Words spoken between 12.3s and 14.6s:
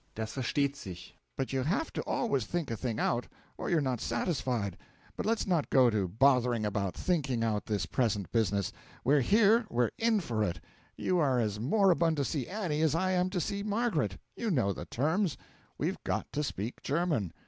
Annie as I am to see Margaret; you